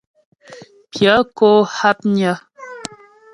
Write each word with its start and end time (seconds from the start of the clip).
Pyə̂ 0.91 1.15
kó 1.37 1.49
hápnyə́. 1.75 2.35